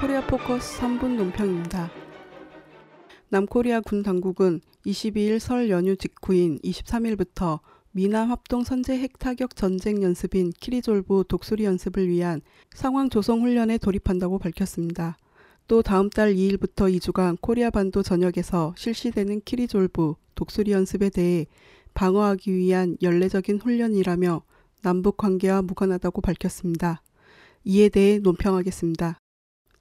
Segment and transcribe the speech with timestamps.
[0.00, 1.90] 코리아 포커스 3분 논평입니다.
[3.28, 7.60] 남코리아 군 당국은 22일 설 연휴 직후인 23일부터
[7.92, 12.40] 미남 합동 선제 핵타격 전쟁 연습인 키리졸브 독수리 연습을 위한
[12.74, 15.16] 상황 조성 훈련에 돌입한다고 밝혔습니다.
[15.68, 21.46] 또 다음 달 2일부터 2주간 코리아 반도 전역에서 실시되는 키리졸브 독수리 연습에 대해
[21.94, 24.42] 방어하기 위한 연례적인 훈련이라며
[24.82, 27.00] 남북 관계와 무관하다고 밝혔습니다.
[27.64, 29.18] 이에 대해 논평하겠습니다.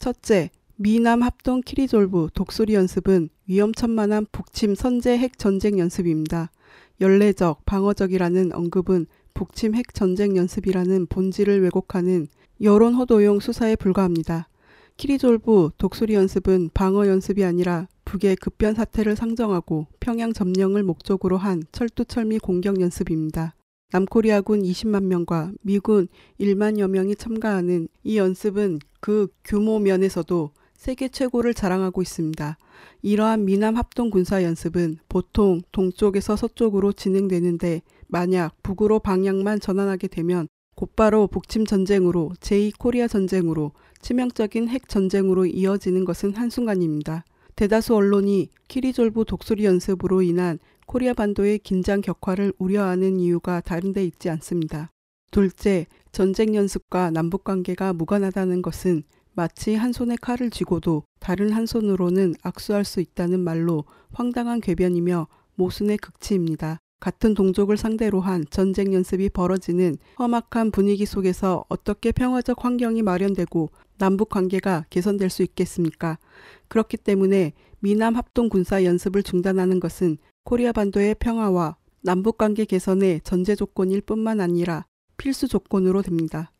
[0.03, 6.51] 첫째, 미남 합동 키리졸브 독수리 연습은 위험천만한 북침 선제 핵 전쟁 연습입니다.
[6.99, 12.27] 연례적, 방어적이라는 언급은 북침 핵 전쟁 연습이라는 본질을 왜곡하는
[12.59, 14.49] 여론 호도용 수사에 불과합니다.
[14.97, 22.39] 키리졸브 독수리 연습은 방어 연습이 아니라 북의 급변 사태를 상정하고 평양 점령을 목적으로 한 철두철미
[22.39, 23.55] 공격 연습입니다.
[23.93, 26.09] 남코리아군 20만 명과 미군
[26.41, 32.57] 1만여 명이 참가하는 이 연습은 그 규모 면에서도 세계 최고를 자랑하고 있습니다.
[33.01, 41.27] 이러한 미남 합동 군사 연습은 보통 동쪽에서 서쪽으로 진행되는데 만약 북으로 방향만 전환하게 되면 곧바로
[41.27, 47.25] 북침 전쟁으로 제2 코리아 전쟁으로 치명적인 핵 전쟁으로 이어지는 것은 한순간입니다.
[47.57, 54.29] 대다수 언론이 키리졸브 독수리 연습으로 인한 코리아 반도의 긴장 격화를 우려하는 이유가 다른 데 있지
[54.29, 54.92] 않습니다.
[55.33, 59.01] 둘째, 전쟁 연습과 남북 관계가 무관하다는 것은
[59.33, 65.97] 마치 한 손에 칼을 쥐고도 다른 한 손으로는 악수할 수 있다는 말로 황당한 궤변이며 모순의
[65.97, 66.77] 극치입니다.
[66.99, 74.29] 같은 동족을 상대로 한 전쟁 연습이 벌어지는 험악한 분위기 속에서 어떻게 평화적 환경이 마련되고 남북
[74.29, 76.19] 관계가 개선될 수 있겠습니까?
[76.67, 83.55] 그렇기 때문에 미남 합동 군사 연습을 중단하는 것은 코리아 반도의 평화와 남북 관계 개선의 전제
[83.55, 84.85] 조건일 뿐만 아니라
[85.17, 86.51] 필수 조건으로 됩니다.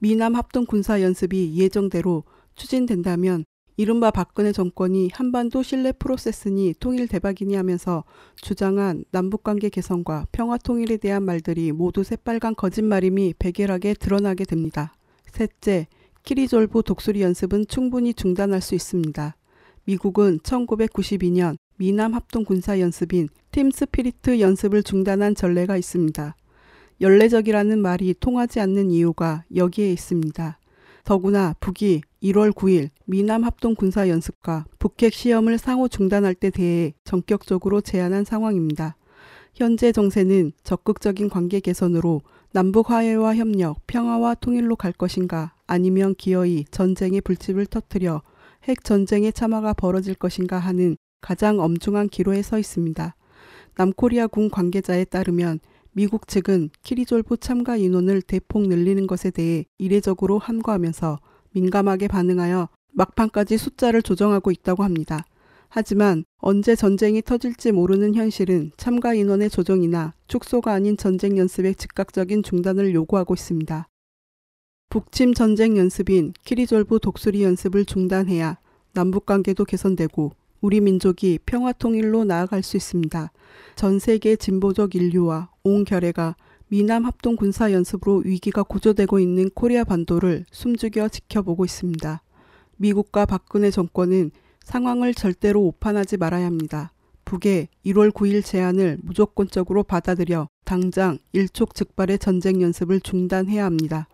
[0.00, 3.44] 미남 합동 군사 연습이 예정대로 추진된다면
[3.76, 8.04] 이른바 박근혜 정권이 한반도 신뢰 프로세스니 통일 대박이니 하면서
[8.36, 14.92] 주장한 남북관계 개선과 평화 통일에 대한 말들이 모두 새빨간 거짓말임이 백일하게 드러나게 됩니다.
[15.32, 15.86] 셋째,
[16.24, 19.34] 키리졸브 독수리 연습은 충분히 중단할 수 있습니다.
[19.84, 26.36] 미국은 1992년 미남 합동 군사 연습인 팀 스피리트 연습을 중단한 전례가 있습니다.
[27.00, 30.58] 연례적이라는 말이 통하지 않는 이유가 여기에 있습니다.
[31.04, 37.80] 더구나 북이 1월 9일 미남 합동 군사 연습과 북핵 시험을 상호 중단할 데 대해 전격적으로
[37.80, 38.96] 제안한 상황입니다.
[39.54, 42.20] 현재 정세는 적극적인 관계 개선으로
[42.52, 48.22] 남북 화해와 협력, 평화와 통일로 갈 것인가 아니면 기어이 전쟁의 불집을 터뜨려
[48.64, 53.16] 핵 전쟁의 참화가 벌어질 것인가 하는 가장 엄중한 기로에 서 있습니다.
[53.76, 55.60] 남코리아 군 관계자에 따르면
[55.92, 61.18] 미국 측은 키리졸브 참가 인원을 대폭 늘리는 것에 대해 이례적으로 함구하면서
[61.52, 65.24] 민감하게 반응하여 막판까지 숫자를 조정하고 있다고 합니다.
[65.68, 72.92] 하지만 언제 전쟁이 터질지 모르는 현실은 참가 인원의 조정이나 축소가 아닌 전쟁 연습의 즉각적인 중단을
[72.94, 73.88] 요구하고 있습니다.
[74.90, 78.58] 북침 전쟁 연습인 키리졸브 독수리 연습을 중단해야
[78.92, 83.32] 남북 관계도 개선되고 우리 민족이 평화 통일로 나아갈 수 있습니다.
[83.76, 86.36] 전 세계 진보적 인류와 온 겨레가
[86.68, 92.22] 미남 합동 군사 연습으로 위기가 고조되고 있는 코리아 반도를 숨죽여 지켜보고 있습니다.
[92.76, 94.30] 미국과 박근혜 정권은
[94.62, 96.92] 상황을 절대로 오판하지 말아야 합니다.
[97.24, 104.08] 북의 1월 9일 제안을 무조건적으로 받아들여 당장 일촉즉발의 전쟁 연습을 중단해야 합니다.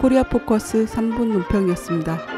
[0.00, 2.35] 코리아 포커스 3분 논평이었습니다.